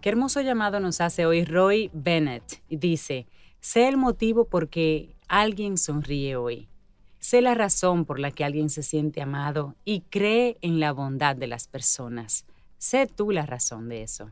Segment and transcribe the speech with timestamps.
[0.01, 2.61] Qué hermoso llamado nos hace hoy Roy Bennett.
[2.69, 3.25] Dice,
[3.59, 6.69] sé el motivo por qué alguien sonríe hoy.
[7.25, 11.35] Sé la razón por la que alguien se siente amado y cree en la bondad
[11.35, 12.45] de las personas.
[12.77, 14.29] Sé tú la razón de eso.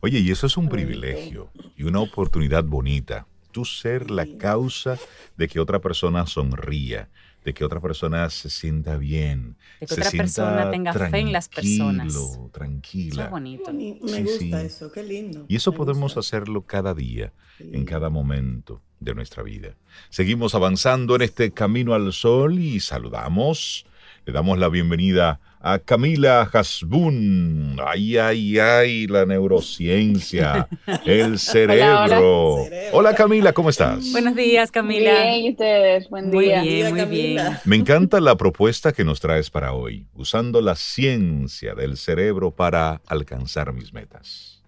[0.00, 3.28] Oye, y eso es un privilegio y una oportunidad bonita.
[3.52, 4.98] Tú ser la causa
[5.36, 7.08] de que otra persona sonría,
[7.44, 9.56] de que otra persona se sienta bien.
[9.80, 12.38] De que otra persona tenga fe en las personas.
[12.52, 13.24] Tranquila.
[13.24, 13.72] Eso bonito.
[13.72, 15.46] Me gusta eso, qué lindo.
[15.48, 19.76] Y eso podemos hacerlo cada día, en cada momento de nuestra vida.
[20.10, 23.86] Seguimos avanzando en este camino al sol y saludamos.
[24.30, 27.80] Le damos la bienvenida a Camila Hasbun.
[27.84, 30.68] Ay, ay, ay, la neurociencia,
[31.04, 32.64] el cerebro.
[32.92, 34.12] Hola, Camila, ¿cómo estás?
[34.12, 35.10] Buenos días, Camila.
[35.10, 36.08] Bien, ¿y ustedes?
[36.08, 36.62] Buen Muy día.
[36.62, 37.58] bien, muy bien.
[37.64, 43.00] Me encanta la propuesta que nos traes para hoy, usando la ciencia del cerebro para
[43.08, 44.59] alcanzar mis metas.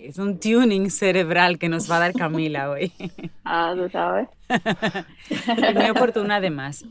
[0.00, 2.92] Es un tuning cerebral que nos va a dar Camila hoy.
[3.46, 4.28] Ah, tú sabes.
[5.28, 6.84] Y muy oportuna además.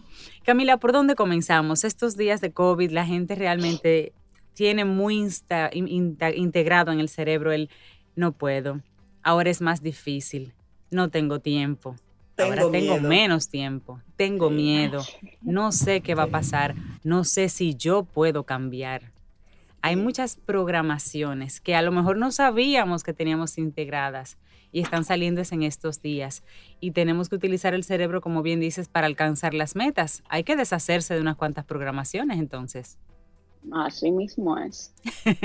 [0.45, 1.83] Camila, ¿por dónde comenzamos?
[1.83, 4.13] Estos días de COVID, la gente realmente
[4.53, 5.87] tiene muy insta- in-
[6.35, 7.69] integrado en el cerebro el
[8.15, 8.81] no puedo,
[9.23, 10.53] ahora es más difícil,
[10.91, 11.95] no tengo tiempo,
[12.37, 13.09] ahora Tengo tengo miedo.
[13.09, 15.03] menos tiempo, tengo miedo,
[15.41, 19.11] no sé qué va a pasar, no sé si yo puedo cambiar.
[19.85, 24.37] Hay muchas programaciones que a lo mejor no sabíamos que teníamos integradas
[24.71, 26.41] y están saliendo en estos días.
[26.79, 30.23] Y tenemos que utilizar el cerebro, como bien dices, para alcanzar las metas.
[30.29, 32.97] Hay que deshacerse de unas cuantas programaciones entonces.
[33.73, 34.93] Así mismo es.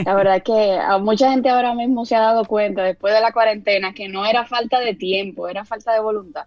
[0.07, 3.33] La verdad que a mucha gente ahora mismo se ha dado cuenta, después de la
[3.33, 6.47] cuarentena, que no era falta de tiempo, era falta de voluntad.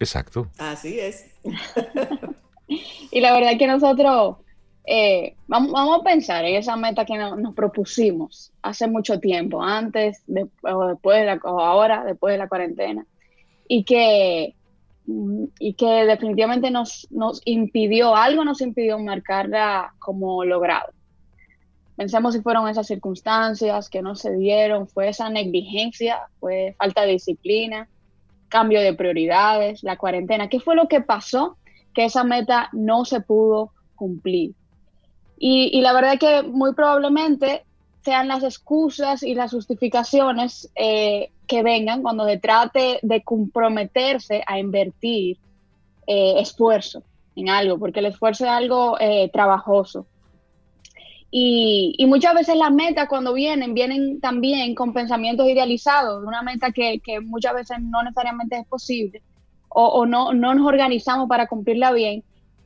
[0.00, 0.48] Exacto.
[0.56, 1.26] Así es.
[3.10, 4.38] Y la verdad que nosotros
[4.84, 10.24] eh, vamos, a pensar en esa meta que no- nos propusimos hace mucho tiempo, antes,
[10.62, 13.06] o después de la, o ahora, después de la cuarentena,
[13.68, 14.54] y que,
[15.58, 20.92] y que definitivamente nos, nos impidió, algo nos impidió marcarla como logrado.
[21.96, 27.12] Pensemos si fueron esas circunstancias que no se dieron, fue esa negligencia, fue falta de
[27.12, 27.88] disciplina,
[28.48, 30.48] cambio de prioridades, la cuarentena.
[30.48, 31.56] ¿Qué fue lo que pasó
[31.94, 34.54] que esa meta no se pudo cumplir?
[35.44, 37.64] Y, la verdad que muy probablemente
[38.04, 44.60] sean las excusas y las justificaciones eh, que vengan cuando se trate de comprometerse a
[44.60, 45.38] invertir
[46.06, 47.02] eh, esfuerzo
[47.34, 50.06] en algo, porque el esfuerzo es algo eh, trabajoso.
[51.32, 56.70] Y, muchas veces las metas cuando vienen, vienen también con pensamientos idealizados, de una meta
[56.70, 59.22] que, que muchas veces no necesariamente es posible
[59.68, 62.22] o, o no, no nos organizamos para cumplirla bien.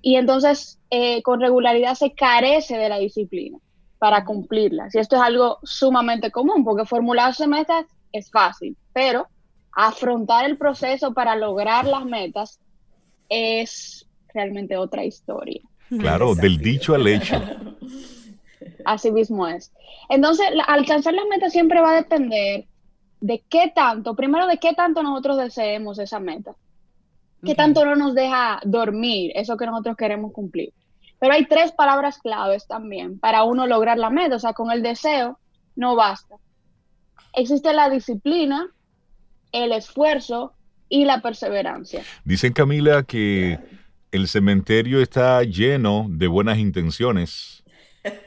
[0.08, 3.58] Y entonces eh, con regularidad se carece de la disciplina
[3.98, 4.94] para cumplirlas.
[4.94, 9.26] Y esto es algo sumamente común, porque formularse metas es fácil, pero
[9.72, 12.60] afrontar el proceso para lograr las metas
[13.28, 15.60] es realmente otra historia.
[15.98, 17.42] Claro, del dicho al hecho.
[18.84, 19.72] Así mismo es.
[20.08, 22.66] Entonces, la- alcanzar las metas siempre va a depender
[23.20, 26.54] de qué tanto, primero de qué tanto nosotros deseemos esa meta,
[27.46, 30.72] qué tanto no nos deja dormir eso que nosotros queremos cumplir.
[31.18, 34.82] Pero hay tres palabras claves también para uno lograr la meta, o sea, con el
[34.82, 35.38] deseo
[35.74, 36.36] no basta.
[37.34, 38.66] Existe la disciplina,
[39.52, 40.52] el esfuerzo
[40.88, 42.02] y la perseverancia.
[42.24, 43.58] Dicen Camila que
[44.12, 47.64] el cementerio está lleno de buenas intenciones.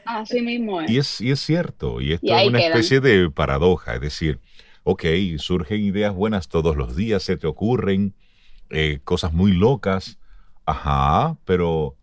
[0.04, 0.90] Así mismo es.
[0.90, 2.72] Y es, y es cierto, y esto Y es una quedan.
[2.72, 4.40] especie de paradoja, es decir,
[4.82, 5.04] ok,
[5.38, 8.14] surgen ideas buenas todos los días, se te ocurren
[8.70, 10.18] eh, cosas muy locas,
[10.66, 11.94] ajá, pero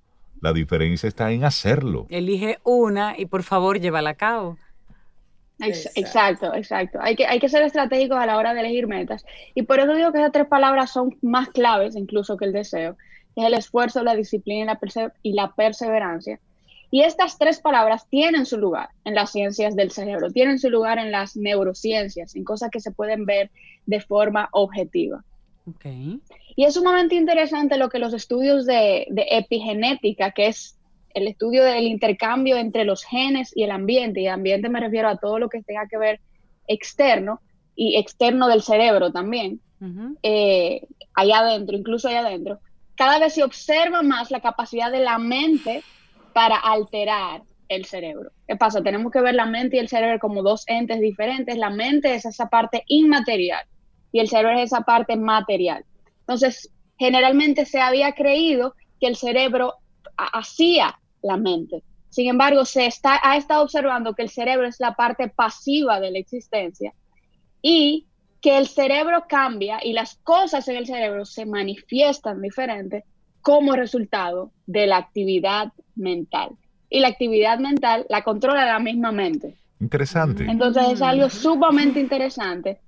[0.42, 2.06] la diferencia está en hacerlo.
[2.10, 4.58] Elige una y por favor llévala a cabo.
[5.60, 6.46] Ex- Exacto.
[6.46, 7.00] Exacto, exacto.
[7.02, 9.26] Hay que, hay que ser estratégicos a la hora de elegir metas.
[9.56, 12.96] Y por eso digo que esas tres palabras son más claves incluso que el deseo.
[13.36, 16.40] Es el esfuerzo, la disciplina y la, perse- y la perseverancia.
[16.90, 21.00] Y estas tres palabras tienen su lugar en las ciencias del cerebro, tienen su lugar
[21.00, 23.50] en las neurociencias, en cosas que se pueden ver
[23.86, 25.24] de forma objetiva.
[25.68, 25.86] Ok.
[26.56, 30.80] Y es sumamente interesante lo que los estudios de, de epigenética, que es
[31.14, 35.18] el estudio del intercambio entre los genes y el ambiente, y ambiente me refiero a
[35.18, 36.22] todo lo que tenga que ver
[36.68, 37.42] externo
[37.76, 40.18] y externo del cerebro también, Ujú.
[40.24, 40.82] eh,
[41.14, 42.60] allá adentro, incluso allá adentro,
[42.96, 45.84] cada vez se observa más la capacidad de la mente
[46.34, 48.32] para alterar el cerebro.
[48.48, 48.82] ¿Qué pasa?
[48.82, 51.58] Tenemos que ver la mente y el cerebro como dos entes diferentes.
[51.58, 53.64] La mente es esa parte inmaterial
[54.12, 55.86] y el cerebro es esa parte material.
[56.22, 59.76] Entonces, generalmente se había creído que el cerebro
[60.18, 61.84] hacía la mente.
[62.10, 66.12] Sin embargo, se está, ha estado observando que el cerebro es la parte pasiva de
[66.12, 66.94] la existencia
[67.62, 68.08] y
[68.42, 73.04] que el cerebro cambia y las cosas en el cerebro se manifiestan diferentes
[73.42, 76.50] como resultado de la actividad mental.
[76.90, 79.56] Y la actividad mental la controla la misma mente.
[79.80, 80.46] Interesante.
[80.46, 82.80] Entonces es algo sumamente interesante.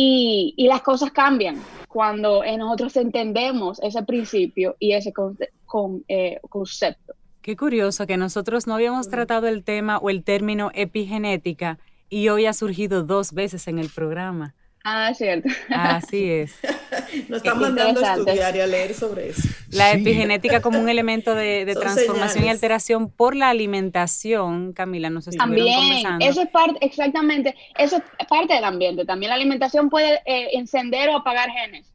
[0.00, 7.14] Y, las cosas cambian cuando nosotros entendemos ese principio y ese con, eh, concepto.
[7.42, 12.46] Qué curioso que nosotros no habíamos tratado el tema o el término epigenética y hoy
[12.46, 14.54] ha surgido dos veces en el programa.
[14.90, 15.50] Ah, cierto.
[15.68, 16.58] Así es.
[17.28, 19.42] Nos están mandando a estudiar y a leer sobre eso.
[19.70, 26.02] La epigenética como un elemento de, transformación y alteración por la alimentación, Camila, nos estuvieron
[26.02, 29.04] También, eso es parte, exactamente, eso es parte del ambiente.
[29.04, 31.92] También la alimentación puede eh, encender o apagar genes.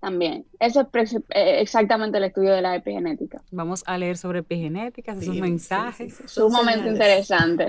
[0.00, 0.46] También.
[0.60, 3.42] Eso es eh, exactamente el estudio de la epigenética.
[3.50, 6.14] Vamos a leer sobre epigenética, esos mensajes.
[6.14, 7.66] Sí, Sumamente interesante.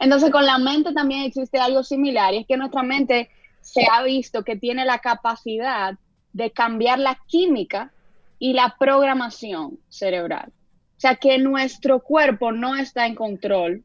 [0.00, 3.28] Entonces, con la mente también existe algo similar y es que nuestra mente
[3.66, 5.98] se ha visto que tiene la capacidad
[6.32, 7.92] de cambiar la química
[8.38, 10.52] y la programación cerebral.
[10.96, 13.82] O sea, que nuestro cuerpo no está en control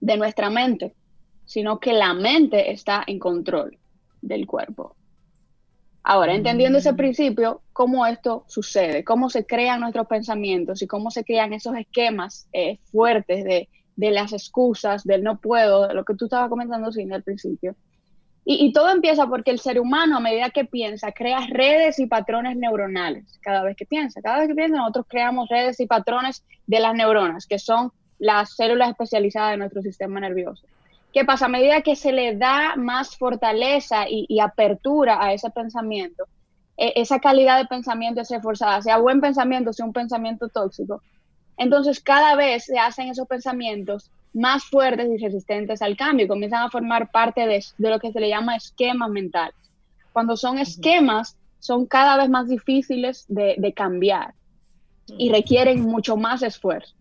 [0.00, 0.92] de nuestra mente,
[1.44, 3.78] sino que la mente está en control
[4.20, 4.96] del cuerpo.
[6.02, 6.96] Ahora, entendiendo ese mm.
[6.96, 12.48] principio, cómo esto sucede, cómo se crean nuestros pensamientos y cómo se crean esos esquemas
[12.52, 17.12] eh, fuertes de, las excusas, del no puedo, de lo que tú estabas comentando, sin
[17.12, 17.76] al principio.
[18.46, 22.56] Y, todo empieza porque el ser humano, a medida que piensa, crea redes y patrones
[22.58, 24.20] neuronales cada vez que piensa.
[24.20, 28.54] Cada vez que piensa, nosotros creamos redes y patrones de las neuronas, que son las
[28.54, 30.66] células especializadas de nuestro sistema nervioso.
[31.14, 31.46] ¿Qué pasa?
[31.46, 36.24] A medida que se le da más fortaleza y, apertura a ese pensamiento,
[36.76, 41.00] e, esa calidad de pensamiento es reforzada, sea buen pensamiento, sea un pensamiento tóxico,
[41.56, 46.70] entonces cada vez se hacen esos pensamientos más fuertes y resistentes al cambio, comienzan a
[46.70, 49.56] formar parte de, lo que se le llama esquemas mentales.
[50.12, 54.34] Cuando son esquemas, son cada vez más difíciles de cambiar
[55.06, 56.94] y requieren mucho más esfuerzo.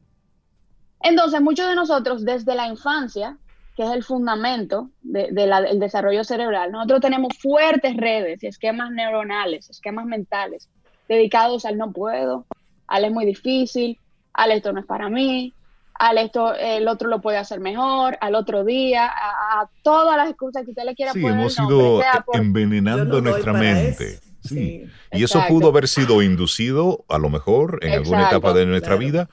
[1.01, 3.37] Entonces, muchos de nosotros desde la infancia
[3.75, 10.05] que es el fundamento del desarrollo cerebral, nosotros tenemos fuertes redes y esquemas neuronales, esquemas
[10.05, 10.69] mentales,
[11.09, 12.45] dedicados al no puedo,
[12.85, 13.97] al es muy difícil,
[14.33, 15.53] al esto no es para mí,
[15.95, 20.63] al esto el otro lo puede hacer mejor, al otro día, a, todas las excusas
[20.63, 22.01] que usted le quiera sí, hemos ido
[22.33, 24.19] envenenando nuestra mente.
[24.43, 24.87] Sí.
[25.13, 29.29] y eso pudo haber sido inducido, a lo mejor, en alguna etapa de nuestra vida,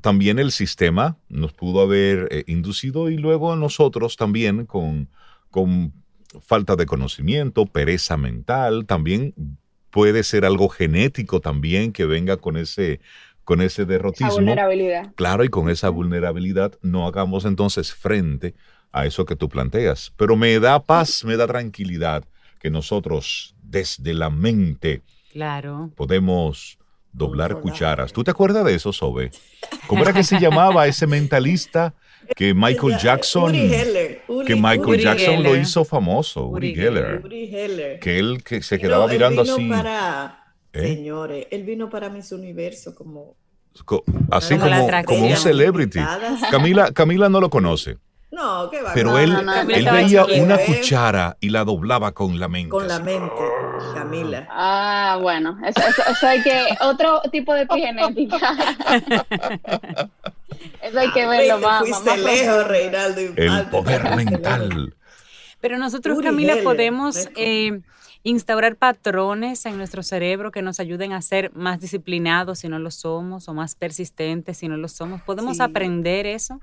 [0.00, 5.08] también el sistema nos pudo haber eh, inducido y luego nosotros también con,
[5.48, 5.92] con
[6.40, 9.32] falta de conocimiento, pereza mental, también
[9.90, 13.00] puede ser algo genético también que venga con ese
[13.44, 14.32] con ese derrotismo.
[14.32, 15.12] vulnerabilidad.
[15.14, 18.54] Claro, y con esa vulnerabilidad no hagamos entonces frente
[18.92, 20.12] a eso que tú planteas.
[20.16, 22.24] Pero me da paz, me da tranquilidad
[22.60, 25.02] que nosotros desde la mente
[25.32, 25.90] claro.
[25.96, 26.78] podemos
[27.12, 28.12] doblar cucharas.
[28.12, 29.30] ¿Tú te acuerdas de eso, Sobe?
[29.86, 31.94] ¿Cómo era que se llamaba ese mentalista
[32.36, 37.22] que Michael Jackson que Michael Jackson lo hizo famoso, Uri, Geller,
[38.00, 39.70] que él que se quedaba mirando así.
[40.72, 40.94] ¿Eh?
[40.96, 43.36] Señores, él vino para Miss Universo como
[44.30, 46.00] así como, como un celebrity.
[46.50, 47.98] Camila Camila no lo conoce.
[48.32, 48.94] No, qué va.
[48.94, 49.36] Pero él,
[49.68, 52.70] él veía una cuchara y la doblaba con la mente.
[52.70, 53.34] Con la mente,
[53.94, 54.48] Camila.
[54.50, 58.38] Ah, bueno, eso, eso, hay que, otro tipo de epigenética.
[60.82, 61.80] eso hay que verlo más.
[61.80, 63.20] Fuiste lejos, Reinaldo.
[63.36, 64.94] El poder mental.
[65.60, 67.82] Pero nosotros, Camila, podemos eh,
[68.24, 72.90] instaurar patrones en nuestro cerebro que nos ayuden a ser más disciplinados si no lo
[72.90, 75.22] somos, o más persistentes si no lo somos.
[75.22, 76.60] ¿Podemos aprender eso?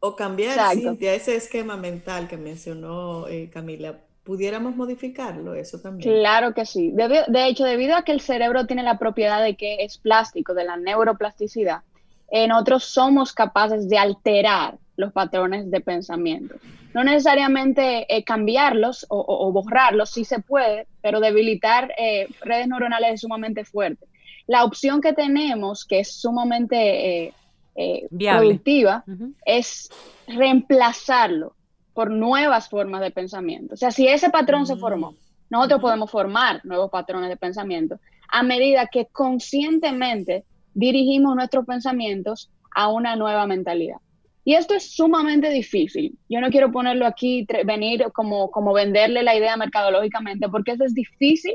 [0.00, 6.10] O cambiar, Cintia, ese esquema mental que mencionó eh, Camila, ¿pudiéramos modificarlo eso también?
[6.18, 6.92] Claro que sí.
[6.92, 10.64] De, hecho, debido a que el cerebro tiene la propiedad de que es plástico, de
[10.64, 11.82] la neuroplasticidad,
[12.28, 16.54] en otros somos capaces de alterar los patrones de pensamiento.
[16.92, 23.20] No necesariamente eh, cambiarlos o, borrarlos, sí se puede, pero debilitar eh, redes neuronales es
[23.22, 24.06] sumamente fuerte.
[24.46, 27.32] La opción que tenemos, que es sumamente
[27.74, 29.04] eh, productiva
[29.44, 29.90] es
[30.28, 31.54] reemplazarlo
[31.92, 33.74] por nuevas formas de pensamiento.
[33.74, 35.16] O sea, si ese patrón se formó, mm.
[35.50, 37.98] nosotros podemos formar nuevos patrones de pensamiento
[38.28, 43.98] a medida que conscientemente dirigimos nuestros pensamientos a una nueva mentalidad.
[44.44, 46.18] Y esto es sumamente difícil.
[46.28, 50.94] Yo no quiero ponerlo aquí, venir como, como venderle la idea mercadológicamente, porque eso es
[50.94, 51.54] difícil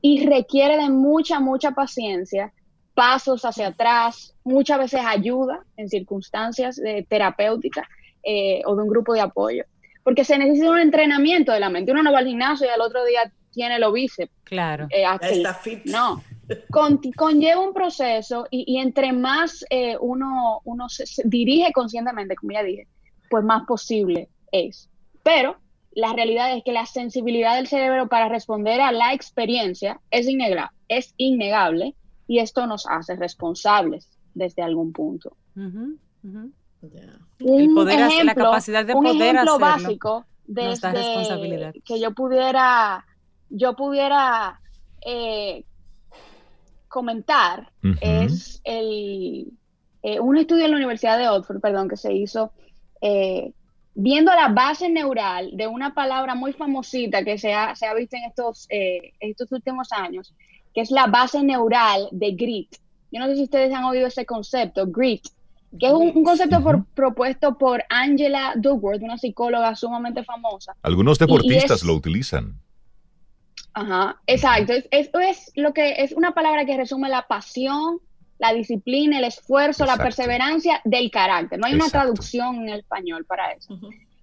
[0.00, 2.52] y requiere de mucha, mucha paciencia,
[2.94, 7.86] pasos hacia atrás, muchas veces ayuda en circunstancias terapéuticas
[8.22, 9.64] eh, o de un grupo de apoyo.
[10.04, 11.92] Porque se necesita un entrenamiento de la mente.
[11.92, 14.32] Uno no va al gimnasio y al otro día tiene los bíceps.
[14.44, 14.86] Claro.
[14.90, 15.04] Eh,
[15.86, 16.22] No,
[17.16, 22.86] conlleva un proceso y, entre más eh, uno, uno se, dirige conscientemente, como ya dije,
[23.30, 24.88] pues más posible es.
[25.22, 25.56] Pero
[25.92, 30.70] la realidad es que la sensibilidad del cerebro para responder a la experiencia es innegable,
[30.88, 31.94] es innegable
[32.26, 35.36] y esto nos hace responsables desde algún punto.
[35.56, 35.98] el
[37.74, 40.92] poder ejemplo, la capacidad de un poder ejemplo básico desde
[41.84, 43.04] que yo pudiera
[43.50, 44.60] yo pudiera
[45.04, 45.64] eh,
[46.88, 49.52] comentar es el,
[50.02, 52.52] eh, un estudio en la Universidad de Oxford, perdón, que se hizo
[53.00, 53.52] eh,
[53.94, 58.16] viendo la base neural de una palabra muy famosita que se ha, se ha visto
[58.16, 60.34] en estos, estos últimos años,
[60.74, 62.76] que es la base neural de grit.
[63.10, 65.26] Yo no sé si ustedes han oído ese concepto, grit,
[65.78, 66.62] que es un, concepto
[66.94, 70.74] propuesto por Angela Duckworth, una psicóloga sumamente famosa.
[70.82, 72.60] Algunos deportistas lo utilizan.
[73.74, 74.72] Ajá, exacto.
[74.90, 78.00] Esto es, lo que es una palabra que resume la pasión,
[78.38, 81.58] la disciplina, el esfuerzo, la perseverancia del carácter.
[81.58, 83.78] No hay una traducción en español para eso.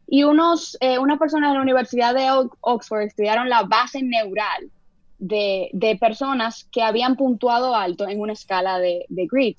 [0.08, 2.30] Y unos, eh, unas personas de la Universidad de
[2.62, 4.70] Oxford estudiaron la base neural
[5.18, 9.58] de, personas que habían puntuado alto en una escala de, de grit.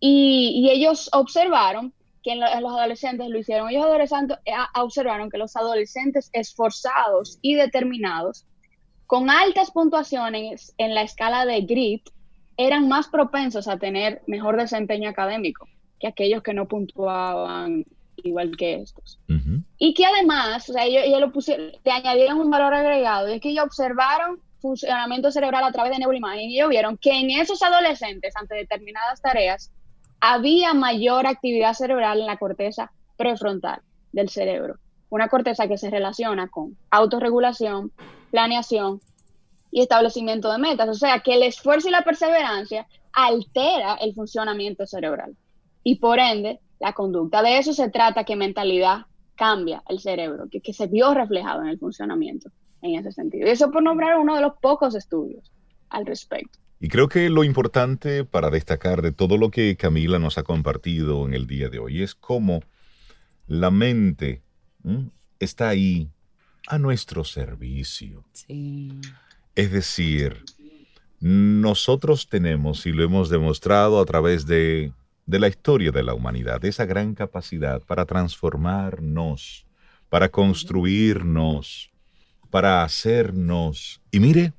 [0.00, 1.92] Y, ellos observaron
[2.22, 3.68] que en, los adolescentes lo hicieron.
[3.70, 8.44] Ellos adolescentes eh, observaron que los adolescentes esforzados y determinados
[9.06, 12.08] con altas puntuaciones en la escala de grit
[12.56, 15.68] eran más propensos a tener mejor desempeño académico
[16.00, 17.84] que aquellos que no puntuaban
[18.16, 19.18] igual que estos.
[19.78, 23.40] Y que además, o sea, ellos, lo pusieron, le añadieron un valor agregado, y es
[23.40, 27.62] que ellos observaron funcionamiento cerebral a través de neuroimagen y ellos vieron que en esos
[27.62, 29.70] adolescentes, ante determinadas tareas,
[30.20, 33.80] había mayor actividad cerebral en la corteza prefrontal
[34.12, 34.76] del cerebro.
[35.08, 37.92] Una corteza que se relaciona con autorregulación,
[38.30, 39.00] planeación
[39.70, 40.88] y establecimiento de metas.
[40.88, 45.36] O sea, que el esfuerzo y la perseverancia altera el funcionamiento cerebral
[45.82, 47.42] y por ende la conducta.
[47.42, 51.68] De eso se trata que mentalidad cambia el cerebro, que, que se vio reflejado en
[51.68, 52.50] el funcionamiento
[52.82, 53.46] en ese sentido.
[53.46, 55.52] Y eso por nombrar uno de los pocos estudios
[55.88, 56.58] al respecto.
[56.78, 61.24] Y creo que lo importante para destacar de todo lo que Camila nos ha compartido
[61.26, 62.60] en el día de hoy es cómo
[63.46, 64.42] la mente
[65.38, 66.10] está ahí
[66.66, 68.24] a nuestro servicio.
[69.54, 70.44] Es decir,
[71.20, 74.92] nosotros tenemos, y lo hemos demostrado a través de,
[75.26, 79.66] de la historia de la humanidad, esa gran capacidad para transformarnos,
[80.08, 81.90] para construirnos,
[82.50, 84.00] para hacernos.
[84.10, 84.52] Y mire,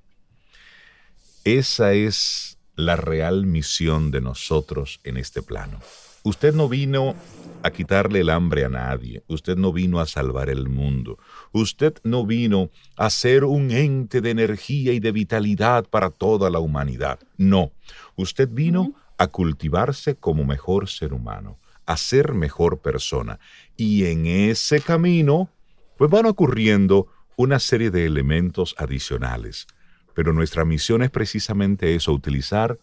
[1.43, 5.79] esa es la real misión de nosotros en este plano.
[6.23, 7.15] Usted no vino
[7.63, 11.17] a quitarle el hambre a nadie, usted no vino a salvar el mundo,
[11.51, 16.59] usted no vino a ser un ente de energía y de vitalidad para toda la
[16.59, 17.19] humanidad.
[17.37, 17.71] No,
[18.15, 23.39] usted vino a cultivarse como mejor ser humano, a ser mejor persona.
[23.75, 25.49] Y en ese camino,
[25.97, 29.67] pues van ocurriendo una serie de elementos adicionales.
[30.13, 32.79] Pero nuestra misión es precisamente eso, utilizar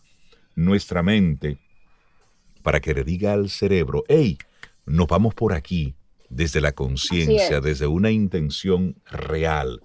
[0.54, 1.58] nuestra mente
[2.64, 4.38] para que le diga al cerebro, hey,
[4.86, 5.94] nos vamos por aquí,
[6.30, 9.82] desde la conciencia, desde una intención real.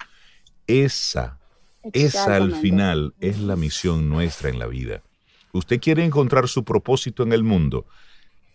[0.65, 1.39] Esa,
[1.91, 5.03] esa al final es la misión nuestra en la vida.
[5.51, 7.85] Usted quiere encontrar su propósito en el mundo,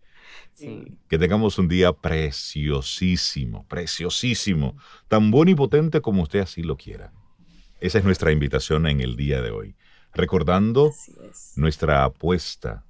[0.55, 0.85] Sí.
[1.09, 4.77] Que tengamos un día preciosísimo, preciosísimo,
[5.09, 7.13] tan bueno y potente como usted así lo quiera.
[7.81, 9.75] Esa es nuestra invitación en el día de hoy.
[10.15, 10.93] Recordando
[11.57, 12.85] nuestra apuesta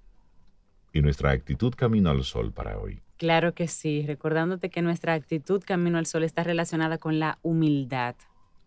[0.92, 3.00] y nuestra actitud camino al sol para hoy.
[3.16, 8.14] Claro que sí, recordándote que nuestra actitud camino al sol está relacionada con la humildad,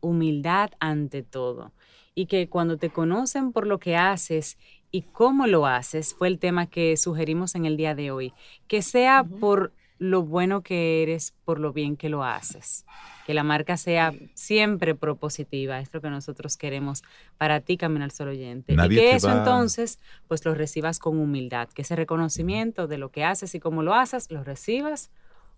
[0.02, 1.72] humildad ante todo.
[2.16, 4.58] Y que cuando te conocen por lo que haces
[4.92, 8.34] y cómo lo haces, fue el tema que sugerimos en el día de hoy,
[8.68, 9.40] que sea Ujú.
[9.40, 12.86] por lo bueno que eres, por lo bien que lo haces.
[13.28, 17.04] Que la marca sea siempre propositiva, es lo que nosotros queremos
[17.38, 18.76] para ti, Camino al Sol oyente.
[18.76, 22.98] Nadie y que eso va- entonces, pues lo recibas con humildad, que ese reconocimiento de
[22.98, 25.12] lo que haces y cómo lo haces, lo recibas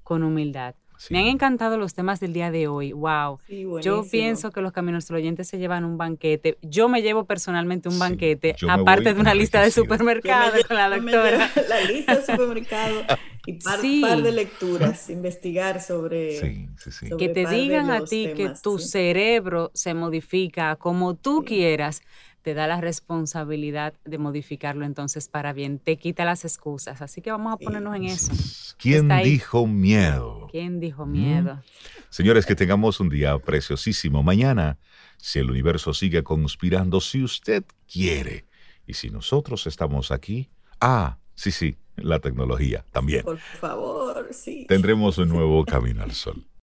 [0.03, 0.73] con humildad.
[1.01, 1.15] Sí.
[1.15, 3.39] Me han encantado los temas del día de hoy, wow.
[3.47, 6.59] Sí, Yo pienso que los caminos del oyente se llevan un banquete.
[6.61, 9.83] Yo me llevo personalmente un banquete, aparte de una lista de enriquecido.
[9.85, 11.51] Yo me supermercado lle- con la doctora.
[11.67, 13.01] La lista de supermercado
[13.47, 16.39] y par, par de lecturas, investigar sobre...
[16.39, 17.09] Sí, sí, sí.
[17.09, 22.03] sobre que te digan a ti que tu cerebro se modifica como tú quieras,
[22.41, 27.01] te da la responsabilidad de modificarlo entonces para bien, te quita las excusas.
[27.01, 28.31] Así que vamos a ponernos en eso.
[28.77, 30.47] ¿Quién dijo miedo?
[30.51, 31.11] ¿Quién dijo Mm.
[31.11, 31.61] miedo?
[32.09, 34.23] Señores, que tengamos un día preciosísimo.
[34.23, 34.77] Mañana,
[35.17, 38.45] si el universo sigue conspirando, si usted quiere,
[38.87, 40.49] y si nosotros estamos aquí,
[40.79, 43.23] ah, sí, sí, la tecnología también.
[43.23, 44.65] Por favor, sí.
[44.67, 46.43] Tendremos un nuevo camino al sol.